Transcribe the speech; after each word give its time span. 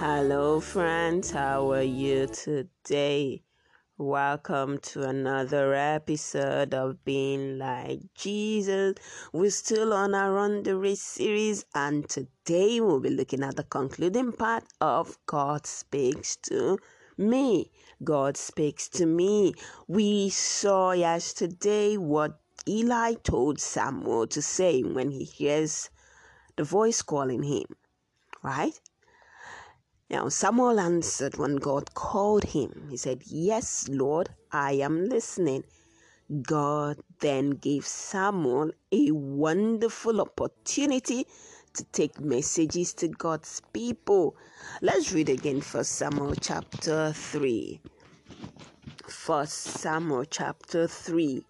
Hello, 0.00 0.60
friends. 0.60 1.30
How 1.30 1.70
are 1.72 1.82
you 1.82 2.26
today? 2.26 3.42
Welcome 4.00 4.78
to 4.78 5.02
another 5.02 5.74
episode 5.74 6.72
of 6.72 7.04
Being 7.04 7.58
Like 7.58 8.00
Jesus. 8.14 8.94
We're 9.30 9.50
still 9.50 9.92
on 9.92 10.14
our 10.14 10.32
Run 10.32 10.62
the 10.62 10.74
Race 10.78 11.02
series, 11.02 11.66
and 11.74 12.08
today 12.08 12.80
we'll 12.80 13.00
be 13.00 13.10
looking 13.10 13.42
at 13.42 13.56
the 13.56 13.62
concluding 13.62 14.32
part 14.32 14.64
of 14.80 15.18
God 15.26 15.66
Speaks 15.66 16.36
to 16.48 16.78
Me. 17.18 17.72
God 18.02 18.38
Speaks 18.38 18.88
to 18.88 19.04
Me. 19.04 19.52
We 19.86 20.30
saw 20.30 20.92
yesterday 20.92 21.98
what 21.98 22.40
Eli 22.66 23.16
told 23.22 23.60
Samuel 23.60 24.26
to 24.28 24.40
say 24.40 24.80
when 24.80 25.10
he 25.10 25.24
hears 25.24 25.90
the 26.56 26.64
voice 26.64 27.02
calling 27.02 27.42
him, 27.42 27.66
right? 28.42 28.80
Now 30.10 30.28
Samuel 30.28 30.80
answered 30.80 31.36
when 31.38 31.56
God 31.56 31.94
called 31.94 32.42
him. 32.42 32.88
He 32.90 32.96
said, 32.96 33.22
Yes, 33.26 33.88
Lord, 33.88 34.30
I 34.50 34.72
am 34.72 35.08
listening. 35.08 35.62
God 36.42 36.98
then 37.20 37.50
gave 37.50 37.86
Samuel 37.86 38.72
a 38.90 39.12
wonderful 39.12 40.20
opportunity 40.20 41.26
to 41.74 41.84
take 41.84 42.20
messages 42.20 42.92
to 42.94 43.06
God's 43.06 43.62
people. 43.72 44.34
Let's 44.82 45.12
read 45.12 45.28
again 45.28 45.60
First 45.60 45.92
Samuel 45.92 46.34
chapter 46.34 47.12
3. 47.12 47.80
First 49.06 49.54
Samuel 49.54 50.24
chapter 50.24 50.88
3. 50.88 51.44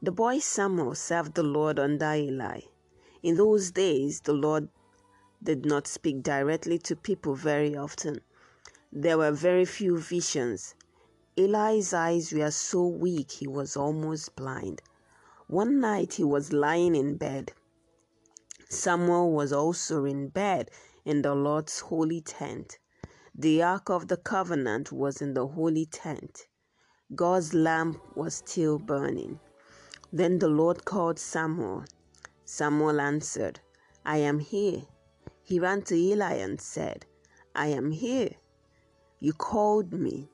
The 0.00 0.12
boy 0.12 0.38
Samuel 0.38 0.94
served 0.94 1.34
the 1.34 1.42
Lord 1.42 1.78
under 1.78 2.14
Eli. 2.14 2.60
In 3.22 3.36
those 3.36 3.70
days, 3.70 4.20
the 4.20 4.32
Lord 4.34 4.68
did 5.44 5.66
not 5.66 5.86
speak 5.86 6.22
directly 6.22 6.78
to 6.78 6.96
people 6.96 7.34
very 7.34 7.76
often. 7.76 8.20
There 8.90 9.18
were 9.18 9.32
very 9.32 9.64
few 9.64 9.98
visions. 9.98 10.74
Eli's 11.36 11.92
eyes 11.92 12.32
were 12.32 12.50
so 12.50 12.86
weak 12.86 13.32
he 13.32 13.46
was 13.46 13.76
almost 13.76 14.36
blind. 14.36 14.82
One 15.46 15.80
night 15.80 16.14
he 16.14 16.24
was 16.24 16.52
lying 16.52 16.94
in 16.94 17.16
bed. 17.16 17.52
Samuel 18.70 19.32
was 19.32 19.52
also 19.52 20.04
in 20.04 20.28
bed 20.28 20.70
in 21.04 21.22
the 21.22 21.34
Lord's 21.34 21.80
holy 21.80 22.20
tent. 22.20 22.78
The 23.34 23.62
Ark 23.62 23.90
of 23.90 24.08
the 24.08 24.16
Covenant 24.16 24.92
was 24.92 25.20
in 25.20 25.34
the 25.34 25.46
holy 25.46 25.86
tent. 25.86 26.46
God's 27.14 27.52
lamp 27.52 28.00
was 28.16 28.36
still 28.36 28.78
burning. 28.78 29.40
Then 30.12 30.38
the 30.38 30.48
Lord 30.48 30.84
called 30.84 31.18
Samuel. 31.18 31.84
Samuel 32.44 33.00
answered, 33.00 33.60
I 34.06 34.18
am 34.18 34.38
here. 34.38 34.84
He 35.46 35.60
ran 35.60 35.82
to 35.82 35.94
Eli 35.94 36.36
and 36.36 36.58
said, 36.58 37.04
I 37.54 37.66
am 37.66 37.90
here. 37.90 38.30
You 39.20 39.34
called 39.34 39.92
me. 39.92 40.30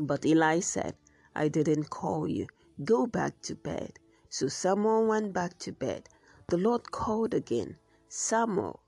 But 0.00 0.26
Eli 0.26 0.58
said, 0.58 0.96
I 1.36 1.46
didn't 1.46 1.88
call 1.88 2.26
you. 2.26 2.48
Go 2.84 3.06
back 3.06 3.40
to 3.42 3.54
bed. 3.54 3.92
So 4.28 4.48
Samuel 4.48 5.06
went 5.06 5.32
back 5.32 5.56
to 5.60 5.72
bed. 5.72 6.08
The 6.48 6.56
Lord 6.56 6.90
called 6.90 7.32
again, 7.32 7.76
Samuel. 8.08 8.80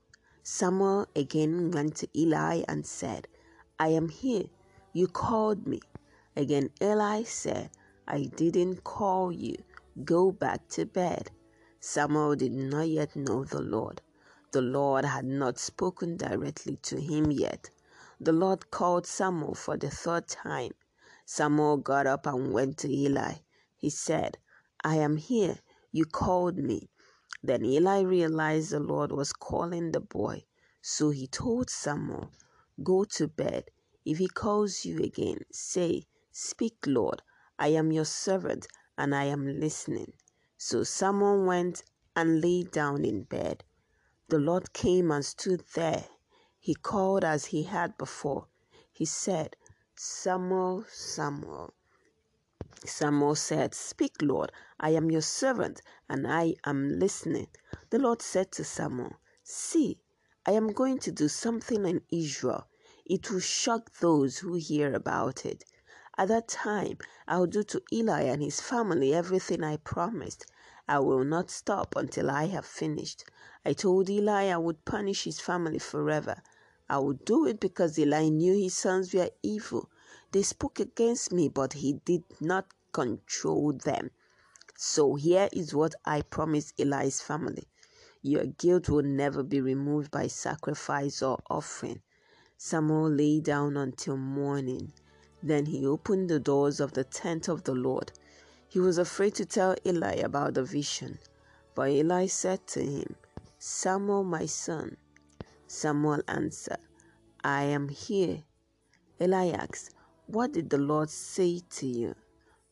Samuel 0.43 1.07
again 1.15 1.71
went 1.71 1.95
to 1.97 2.09
Eli 2.13 2.63
and 2.67 2.85
said, 2.85 3.29
I 3.79 3.87
am 3.87 4.09
here. 4.09 4.47
You 4.91 5.07
called 5.07 5.65
me. 5.65 5.79
Again 6.35 6.71
Eli 6.81 7.23
said, 7.23 7.69
I 8.05 8.23
didn't 8.35 8.83
call 8.83 9.31
you. 9.31 9.55
Go 10.03 10.33
back 10.33 10.67
to 10.69 10.85
bed. 10.85 11.31
Samuel 11.79 12.35
did 12.35 12.51
not 12.51 12.89
yet 12.89 13.15
know 13.15 13.45
the 13.45 13.61
Lord. 13.61 14.01
The 14.51 14.61
Lord 14.61 15.05
had 15.05 15.25
not 15.25 15.59
spoken 15.59 16.17
directly 16.17 16.77
to 16.83 16.99
him 16.99 17.31
yet. 17.31 17.69
The 18.19 18.33
Lord 18.33 18.69
called 18.71 19.07
Samuel 19.07 19.55
for 19.55 19.77
the 19.77 19.89
third 19.89 20.27
time. 20.27 20.73
Samuel 21.25 21.77
got 21.77 22.05
up 22.07 22.25
and 22.27 22.51
went 22.53 22.77
to 22.79 22.89
Eli. 22.89 23.35
He 23.77 23.89
said, 23.89 24.37
I 24.83 24.95
am 24.97 25.17
here. 25.17 25.59
You 25.93 26.05
called 26.05 26.57
me. 26.57 26.89
Then 27.43 27.63
Eli 27.65 28.01
realized 28.01 28.71
the 28.71 28.81
Lord 28.81 29.11
was 29.13 29.33
calling 29.33 29.91
the 29.93 30.01
boy. 30.01 30.43
So 30.81 31.11
he 31.11 31.27
told 31.27 31.69
Samuel, 31.69 32.31
Go 32.83 33.05
to 33.05 33.29
bed. 33.29 33.71
If 34.05 34.17
he 34.17 34.27
calls 34.27 34.85
you 34.85 34.99
again, 34.99 35.39
say, 35.51 36.03
Speak, 36.33 36.75
Lord. 36.85 37.21
I 37.57 37.69
am 37.69 37.91
your 37.93 38.05
servant, 38.05 38.67
and 38.97 39.15
I 39.15 39.25
am 39.25 39.47
listening. 39.61 40.13
So 40.57 40.83
Samuel 40.83 41.45
went 41.45 41.83
and 42.15 42.41
lay 42.41 42.63
down 42.63 43.05
in 43.05 43.23
bed. 43.23 43.63
The 44.31 44.39
Lord 44.39 44.71
came 44.71 45.11
and 45.11 45.25
stood 45.25 45.65
there. 45.73 46.05
He 46.57 46.73
called 46.73 47.25
as 47.25 47.47
he 47.47 47.63
had 47.63 47.97
before. 47.97 48.47
He 48.89 49.03
said, 49.03 49.57
Samuel, 49.97 50.85
Samuel. 50.89 51.73
Samuel 52.85 53.35
said, 53.35 53.75
Speak, 53.75 54.21
Lord, 54.21 54.53
I 54.79 54.91
am 54.91 55.11
your 55.11 55.21
servant, 55.21 55.81
and 56.07 56.25
I 56.25 56.55
am 56.63 56.97
listening. 56.97 57.49
The 57.89 57.99
Lord 57.99 58.21
said 58.21 58.53
to 58.53 58.63
Samuel, 58.63 59.17
See, 59.43 59.99
I 60.45 60.51
am 60.53 60.71
going 60.71 60.99
to 60.99 61.11
do 61.11 61.27
something 61.27 61.85
in 61.85 62.01
Israel. 62.09 62.69
It 63.05 63.29
will 63.29 63.41
shock 63.41 63.91
those 63.99 64.37
who 64.37 64.53
hear 64.53 64.93
about 64.93 65.45
it. 65.45 65.65
At 66.17 66.29
that 66.29 66.47
time, 66.47 66.99
I 67.27 67.37
will 67.37 67.47
do 67.47 67.63
to 67.63 67.83
Eli 67.91 68.21
and 68.21 68.41
his 68.41 68.61
family 68.61 69.13
everything 69.13 69.61
I 69.61 69.75
promised. 69.75 70.45
I 70.87 70.99
will 70.99 71.23
not 71.23 71.49
stop 71.49 71.95
until 71.95 72.31
I 72.31 72.45
have 72.47 72.65
finished. 72.65 73.25
I 73.65 73.73
told 73.73 74.09
Eli 74.09 74.47
I 74.47 74.57
would 74.57 74.83
punish 74.85 75.23
his 75.23 75.39
family 75.39 75.79
forever. 75.79 76.41
I 76.89 76.97
would 76.99 77.23
do 77.23 77.45
it 77.45 77.59
because 77.59 77.97
Eli 77.99 78.29
knew 78.29 78.53
his 78.53 78.75
sons 78.75 79.13
were 79.13 79.29
evil. 79.43 79.89
They 80.31 80.41
spoke 80.43 80.79
against 80.79 81.31
me, 81.31 81.47
but 81.49 81.73
he 81.73 81.93
did 82.05 82.23
not 82.41 82.67
control 82.91 83.73
them. 83.73 84.11
So 84.75 85.15
here 85.15 85.47
is 85.53 85.75
what 85.75 85.93
I 86.05 86.21
promised 86.21 86.73
Eli's 86.79 87.21
family 87.21 87.67
Your 88.21 88.45
guilt 88.45 88.89
will 88.89 89.03
never 89.03 89.43
be 89.43 89.61
removed 89.61 90.11
by 90.11 90.27
sacrifice 90.27 91.21
or 91.21 91.39
offering. 91.49 92.01
Samuel 92.57 93.09
lay 93.09 93.39
down 93.39 93.77
until 93.77 94.17
morning. 94.17 94.93
Then 95.43 95.67
he 95.67 95.85
opened 95.85 96.29
the 96.29 96.39
doors 96.39 96.79
of 96.79 96.93
the 96.93 97.03
tent 97.03 97.47
of 97.47 97.63
the 97.63 97.73
Lord. 97.73 98.11
He 98.71 98.79
was 98.79 98.97
afraid 98.97 99.35
to 99.35 99.45
tell 99.45 99.75
Eli 99.85 100.13
about 100.13 100.53
the 100.53 100.63
vision. 100.63 101.19
But 101.75 101.89
Eli 101.89 102.27
said 102.27 102.67
to 102.67 102.81
him, 102.81 103.17
Samuel, 103.59 104.23
my 104.23 104.45
son. 104.45 104.95
Samuel 105.67 106.21
answered, 106.29 106.77
I 107.43 107.63
am 107.63 107.89
here. 107.89 108.43
Eli 109.19 109.49
asked, 109.49 109.93
What 110.27 110.53
did 110.53 110.69
the 110.69 110.77
Lord 110.77 111.09
say 111.09 111.59
to 111.71 111.85
you? 111.85 112.15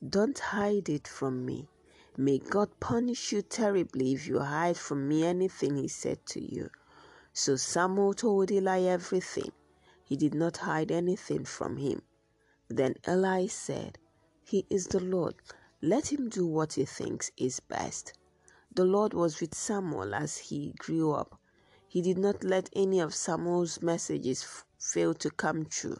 Don't 0.07 0.39
hide 0.39 0.87
it 0.87 1.05
from 1.05 1.45
me. 1.45 1.67
May 2.15 2.37
God 2.37 2.79
punish 2.79 3.33
you 3.33 3.41
terribly 3.41 4.13
if 4.13 4.25
you 4.25 4.39
hide 4.39 4.77
from 4.77 5.05
me 5.05 5.25
anything 5.25 5.75
he 5.75 5.89
said 5.89 6.25
to 6.27 6.39
you. 6.39 6.69
So 7.33 7.57
Samuel 7.57 8.13
told 8.13 8.51
Eli 8.51 8.83
everything. 8.83 9.51
He 10.05 10.15
did 10.15 10.33
not 10.33 10.55
hide 10.55 10.93
anything 10.93 11.43
from 11.43 11.75
him. 11.75 12.03
Then 12.69 12.95
Eli 13.05 13.47
said, 13.47 13.99
He 14.45 14.65
is 14.69 14.87
the 14.87 15.01
Lord. 15.01 15.35
Let 15.81 16.11
him 16.11 16.27
do 16.27 16.45
what 16.45 16.73
he 16.73 16.83
thinks 16.83 17.31
is 17.37 17.61
best. 17.61 18.11
The 18.75 18.83
Lord 18.83 19.13
was 19.13 19.39
with 19.39 19.55
Samuel 19.55 20.13
as 20.13 20.37
he 20.37 20.73
grew 20.77 21.13
up. 21.13 21.39
He 21.87 22.01
did 22.01 22.17
not 22.17 22.43
let 22.43 22.69
any 22.73 22.99
of 22.99 23.15
Samuel's 23.15 23.81
messages 23.81 24.43
f- 24.43 24.65
fail 24.77 25.13
to 25.13 25.29
come 25.31 25.65
true. 25.65 25.97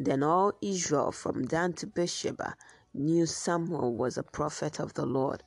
Then 0.00 0.24
all 0.24 0.52
Israel 0.60 1.12
from 1.12 1.46
Dan 1.46 1.74
to 1.74 1.86
Beersheba 1.86 2.56
knew 2.92 3.26
Samuel 3.26 3.94
was 3.94 4.18
a 4.18 4.24
prophet 4.24 4.80
of 4.80 4.94
the 4.94 5.06
Lord. 5.06 5.44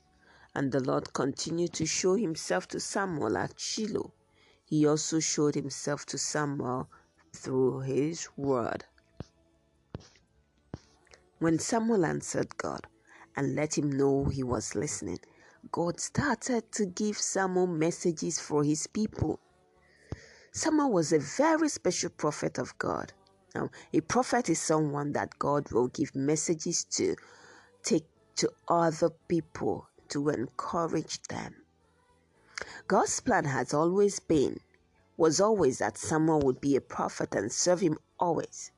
And 0.55 0.71
the 0.71 0.79
Lord 0.79 1.11
continued 1.11 1.73
to 1.73 1.85
show 1.85 2.15
himself 2.15 2.69
to 2.69 2.79
Samuel 2.79 3.35
at 3.35 3.59
Shiloh. 3.59 4.13
He 4.63 4.87
also 4.87 5.19
showed 5.19 5.55
himself 5.55 6.05
to 6.05 6.17
Samuel 6.17 6.89
through 7.33 7.81
his 7.81 8.29
word. 8.37 8.85
When 11.39 11.59
Samuel 11.59 12.05
answered 12.05 12.57
God 12.57 12.87
and 13.35 13.55
let 13.55 13.77
him 13.77 13.91
know 13.91 14.25
he 14.25 14.43
was 14.43 14.75
listening, 14.75 15.19
God 15.71 15.99
started 15.99 16.71
to 16.73 16.85
give 16.85 17.17
Samuel 17.17 17.67
messages 17.67 18.39
for 18.39 18.63
his 18.63 18.87
people. 18.87 19.39
Samuel 20.51 20.91
was 20.91 21.13
a 21.13 21.19
very 21.19 21.69
special 21.69 22.09
prophet 22.09 22.57
of 22.57 22.77
God. 22.77 23.13
Now, 23.55 23.69
a 23.93 24.01
prophet 24.01 24.49
is 24.49 24.59
someone 24.59 25.13
that 25.13 25.37
God 25.39 25.71
will 25.71 25.87
give 25.87 26.15
messages 26.15 26.83
to, 26.91 27.15
take 27.83 28.05
to 28.35 28.51
other 28.67 29.09
people 29.27 29.87
to 30.09 30.29
encourage 30.29 31.21
them. 31.23 31.55
God's 32.87 33.19
plan 33.19 33.45
has 33.45 33.73
always 33.73 34.19
been 34.19 34.59
was 35.17 35.39
always 35.39 35.77
that 35.77 35.97
Samuel 35.97 36.39
would 36.39 36.59
be 36.59 36.75
a 36.75 36.81
prophet 36.81 37.35
and 37.35 37.51
serve 37.51 37.81
him 37.81 37.97
always. 38.19 38.71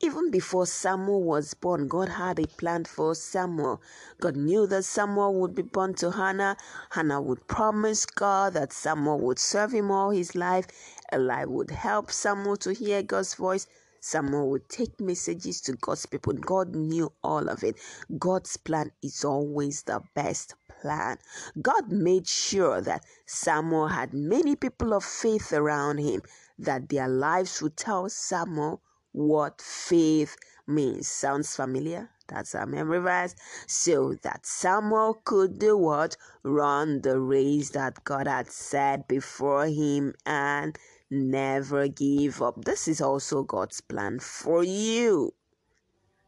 Even 0.00 0.30
before 0.30 0.66
Samuel 0.66 1.22
was 1.22 1.54
born, 1.54 1.88
God 1.88 2.10
had 2.10 2.38
a 2.38 2.46
plan 2.46 2.84
for 2.84 3.14
Samuel. 3.14 3.80
God 4.20 4.36
knew 4.36 4.66
that 4.66 4.84
Samuel 4.84 5.40
would 5.40 5.54
be 5.54 5.62
born 5.62 5.94
to 5.94 6.10
Hannah. 6.10 6.58
Hannah 6.90 7.22
would 7.22 7.48
promise 7.48 8.04
God 8.04 8.52
that 8.52 8.74
Samuel 8.74 9.18
would 9.20 9.38
serve 9.38 9.72
him 9.72 9.90
all 9.90 10.10
his 10.10 10.34
life. 10.34 10.66
Eli 11.14 11.46
would 11.46 11.70
help 11.70 12.10
Samuel 12.10 12.58
to 12.58 12.74
hear 12.74 13.02
God's 13.02 13.34
voice. 13.34 13.66
Samuel 13.98 14.50
would 14.50 14.68
take 14.68 15.00
messages 15.00 15.62
to 15.62 15.72
God's 15.72 16.04
people. 16.04 16.34
God 16.34 16.74
knew 16.76 17.10
all 17.24 17.48
of 17.48 17.64
it. 17.64 17.76
God's 18.18 18.58
plan 18.58 18.92
is 19.02 19.24
always 19.24 19.82
the 19.84 20.02
best 20.14 20.56
plan. 20.68 21.16
God 21.62 21.90
made 21.90 22.28
sure 22.28 22.82
that 22.82 23.02
Samuel 23.24 23.88
had 23.88 24.12
many 24.12 24.56
people 24.56 24.92
of 24.92 25.04
faith 25.04 25.54
around 25.54 25.98
him, 25.98 26.20
that 26.58 26.90
their 26.90 27.08
lives 27.08 27.62
would 27.62 27.78
tell 27.78 28.10
Samuel 28.10 28.82
what 29.16 29.62
faith 29.62 30.36
means. 30.66 31.08
Sounds 31.08 31.56
familiar? 31.56 32.10
That's 32.28 32.54
our 32.54 32.66
memory 32.66 32.98
verse. 32.98 33.34
So 33.66 34.14
that 34.22 34.44
Samuel 34.44 35.22
could 35.24 35.58
do 35.58 35.76
what? 35.78 36.18
Run 36.42 37.00
the 37.00 37.18
race 37.18 37.70
that 37.70 38.04
God 38.04 38.26
had 38.26 38.50
set 38.50 39.08
before 39.08 39.66
him 39.66 40.14
and 40.26 40.76
never 41.10 41.88
give 41.88 42.42
up. 42.42 42.62
This 42.64 42.88
is 42.88 43.00
also 43.00 43.42
God's 43.42 43.80
plan 43.80 44.18
for 44.18 44.62
you. 44.62 45.32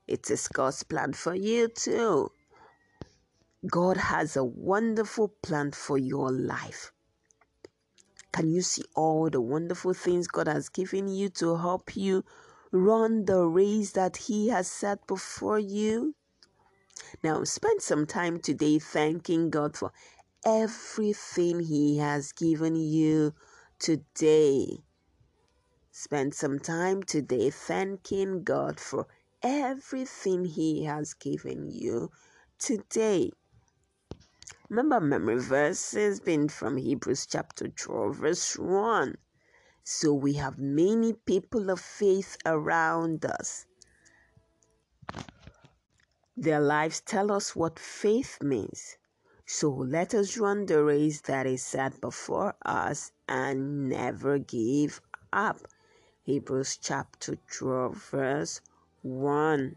It 0.06 0.30
is 0.30 0.48
God's 0.48 0.82
plan 0.82 1.12
for 1.12 1.34
you 1.34 1.68
too. 1.68 2.32
God 3.70 3.98
has 3.98 4.34
a 4.34 4.44
wonderful 4.44 5.28
plan 5.42 5.72
for 5.72 5.98
your 5.98 6.32
life. 6.32 6.92
Can 8.32 8.50
you 8.50 8.62
see 8.62 8.84
all 8.94 9.28
the 9.28 9.40
wonderful 9.40 9.92
things 9.92 10.28
God 10.28 10.46
has 10.46 10.68
given 10.70 11.08
you 11.08 11.28
to 11.30 11.56
help 11.56 11.96
you 11.96 12.24
run 12.72 13.24
the 13.24 13.46
race 13.46 13.92
that 13.92 14.16
He 14.16 14.48
has 14.48 14.70
set 14.70 15.06
before 15.06 15.58
you? 15.58 16.14
Now, 17.22 17.44
spend 17.44 17.82
some 17.82 18.06
time 18.06 18.40
today 18.40 18.78
thanking 18.78 19.50
God 19.50 19.76
for 19.76 19.92
everything 20.44 21.60
He 21.60 21.98
has 21.98 22.32
given 22.32 22.76
you 22.76 23.34
today. 23.78 24.78
Spend 25.90 26.34
some 26.34 26.58
time 26.58 27.02
today 27.02 27.50
thanking 27.50 28.44
God 28.44 28.78
for 28.78 29.06
everything 29.42 30.44
He 30.44 30.84
has 30.84 31.14
given 31.14 31.70
you 31.70 32.10
today. 32.58 33.30
Remember, 34.68 35.00
memory 35.00 35.40
verses 35.40 36.20
been 36.20 36.48
from 36.48 36.76
Hebrews 36.76 37.26
chapter 37.26 37.68
12, 37.68 38.16
verse 38.16 38.58
1. 38.58 39.16
So 39.90 40.12
we 40.12 40.34
have 40.34 40.58
many 40.58 41.14
people 41.14 41.70
of 41.70 41.80
faith 41.80 42.36
around 42.44 43.24
us. 43.24 43.64
Their 46.36 46.60
lives 46.60 47.00
tell 47.00 47.32
us 47.32 47.56
what 47.56 47.78
faith 47.78 48.42
means. 48.42 48.98
So 49.46 49.70
let 49.70 50.12
us 50.12 50.36
run 50.36 50.66
the 50.66 50.84
race 50.84 51.22
that 51.22 51.46
is 51.46 51.62
set 51.62 52.02
before 52.02 52.54
us 52.66 53.12
and 53.26 53.88
never 53.88 54.38
give 54.38 55.00
up. 55.32 55.66
Hebrews 56.24 56.76
chapter 56.76 57.38
12, 57.50 57.96
verse 57.96 58.60
1. 59.00 59.76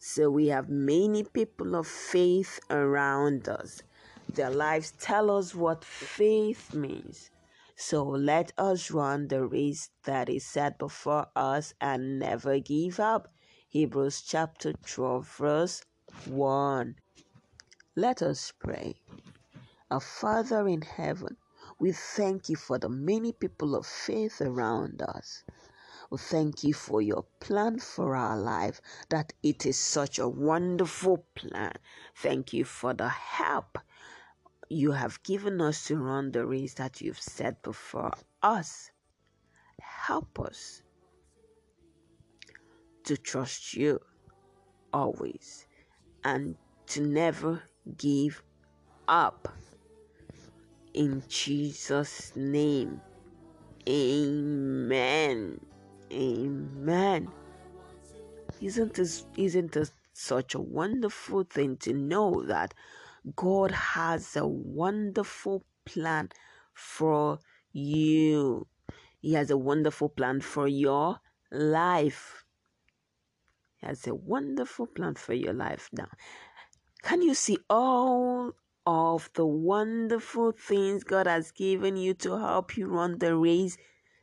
So 0.00 0.30
we 0.30 0.48
have 0.48 0.68
many 0.68 1.22
people 1.22 1.76
of 1.76 1.86
faith 1.86 2.58
around 2.70 3.48
us. 3.48 3.84
Their 4.28 4.50
lives 4.50 4.94
tell 4.98 5.30
us 5.30 5.54
what 5.54 5.84
faith 5.84 6.74
means. 6.74 7.30
So 7.76 8.04
let 8.04 8.52
us 8.56 8.90
run 8.92 9.28
the 9.28 9.44
race 9.44 9.90
that 10.04 10.28
is 10.28 10.46
set 10.46 10.78
before 10.78 11.26
us 11.34 11.74
and 11.80 12.18
never 12.20 12.60
give 12.60 13.00
up. 13.00 13.32
Hebrews 13.68 14.22
chapter 14.22 14.72
12, 14.72 15.28
verse 15.28 15.82
1. 16.26 16.94
Let 17.96 18.22
us 18.22 18.52
pray. 18.58 18.94
Our 19.90 20.00
Father 20.00 20.68
in 20.68 20.82
heaven, 20.82 21.36
we 21.80 21.90
thank 21.92 22.48
you 22.48 22.56
for 22.56 22.78
the 22.78 22.88
many 22.88 23.32
people 23.32 23.74
of 23.74 23.86
faith 23.86 24.40
around 24.40 25.02
us. 25.02 25.42
We 26.10 26.18
thank 26.18 26.62
you 26.62 26.74
for 26.74 27.02
your 27.02 27.24
plan 27.40 27.80
for 27.80 28.14
our 28.14 28.38
life, 28.38 28.80
that 29.08 29.32
it 29.42 29.66
is 29.66 29.78
such 29.78 30.18
a 30.18 30.28
wonderful 30.28 31.26
plan. 31.34 31.74
Thank 32.14 32.52
you 32.52 32.64
for 32.64 32.94
the 32.94 33.08
help 33.08 33.78
you 34.74 34.92
have 34.92 35.22
given 35.22 35.60
us 35.60 35.86
to 35.86 35.96
run 35.96 36.32
the 36.32 36.44
race 36.44 36.74
that 36.74 37.00
you've 37.00 37.20
set 37.20 37.62
before 37.62 38.12
us. 38.42 38.90
Help 39.80 40.40
us 40.40 40.82
to 43.04 43.16
trust 43.16 43.74
you 43.74 44.00
always 44.92 45.66
and 46.24 46.56
to 46.86 47.00
never 47.02 47.62
give 47.98 48.42
up. 49.08 49.48
In 50.94 51.22
Jesus' 51.28 52.32
name, 52.36 53.00
amen. 53.88 55.60
Amen. 56.12 57.28
Isn't 58.60 58.94
this 58.94 59.26
isn't 59.36 59.72
this 59.72 59.92
such 60.12 60.54
a 60.54 60.60
wonderful 60.60 61.42
thing 61.42 61.76
to 61.78 61.92
know 61.92 62.44
that 62.46 62.72
God 63.36 63.70
has 63.70 64.36
a 64.36 64.46
wonderful 64.46 65.64
plan 65.84 66.28
for 66.74 67.38
you. 67.72 68.66
He 69.20 69.32
has 69.32 69.50
a 69.50 69.56
wonderful 69.56 70.10
plan 70.10 70.40
for 70.40 70.68
your 70.68 71.20
life. 71.50 72.44
He 73.76 73.86
has 73.86 74.06
a 74.06 74.14
wonderful 74.14 74.86
plan 74.86 75.14
for 75.14 75.32
your 75.32 75.54
life 75.54 75.88
now. 75.92 76.08
Can 77.02 77.22
you 77.22 77.34
see 77.34 77.58
all 77.70 78.52
of 78.86 79.30
the 79.34 79.46
wonderful 79.46 80.52
things 80.52 81.04
God 81.04 81.26
has 81.26 81.50
given 81.50 81.96
you 81.96 82.14
to 82.14 82.38
help 82.38 82.76
you 82.76 82.86
run 82.86 83.18
the 83.18 83.34
race 83.36 83.78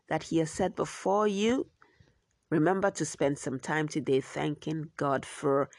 that 0.08 0.24
He 0.24 0.38
has 0.38 0.52
set 0.52 0.76
before 0.76 1.28
you? 1.28 1.68
Remember 2.52 2.92
to 2.92 3.06
spend 3.06 3.40
some 3.40 3.60
time 3.60 3.88
today 3.88 4.22
thanking 4.22 4.90
God 4.98 5.26
for 5.26 5.70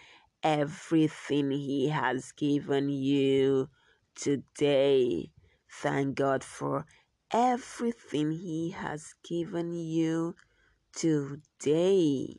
everything 0.43 1.51
He 1.51 1.89
has 1.89 2.33
given 2.33 2.89
you 2.89 3.69
today. 4.15 5.31
Thank 5.71 6.17
God 6.17 6.45
for 6.45 6.87
everything 7.33 8.33
He 8.33 8.71
has 8.71 9.15
given 9.23 9.73
you 9.73 10.35
today. 10.95 12.37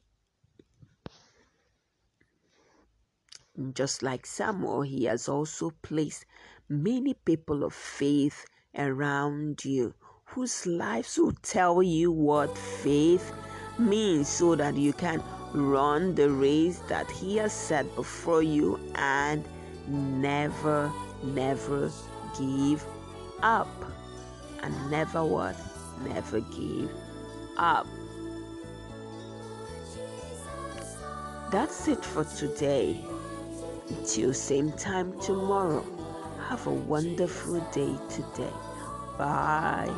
Just 3.73 4.01
like 4.01 4.25
Samuel, 4.25 4.81
He 4.81 5.05
has 5.05 5.29
also 5.29 5.71
placed 5.81 6.25
many 6.69 7.13
people 7.13 7.63
of 7.63 7.73
faith 7.73 8.45
around 8.75 9.63
you 9.63 9.93
whose 10.25 10.65
lives 10.65 11.17
will 11.19 11.33
tell 11.43 11.83
you 11.83 12.11
what 12.11 12.57
faith 12.57 13.31
means 13.77 14.27
so 14.27 14.55
that 14.55 14.75
you 14.75 14.93
can 14.93 15.21
run 15.53 16.15
the 16.15 16.29
race 16.29 16.79
that 16.89 17.09
He 17.11 17.37
has 17.37 17.53
set 17.53 17.95
before 17.95 18.43
you 18.43 18.79
and 18.95 19.43
never, 19.87 20.91
never 21.23 21.91
give 22.37 22.83
up. 23.41 23.85
And 24.61 24.91
never 24.91 25.23
what? 25.23 25.55
Never 26.07 26.39
give 26.39 26.91
up. 27.57 27.87
That's 31.51 31.87
it 31.87 32.03
for 32.03 32.23
today. 32.23 32.99
Until 33.89 34.33
same 34.33 34.71
time 34.71 35.19
tomorrow. 35.19 35.85
Have 36.49 36.65
a 36.67 36.73
wonderful 36.73 37.59
day 37.71 37.95
today. 38.09 38.53
Bye. 39.17 39.93